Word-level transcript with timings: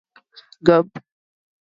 Gerb. 0.65 0.89